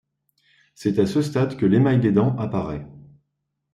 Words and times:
C'est 0.73 0.97
à 0.97 1.05
ce 1.05 1.21
stade 1.21 1.57
que 1.57 1.65
l'émail 1.67 1.99
des 1.99 2.11
dents 2.11 2.35
apparaît. 2.39 2.87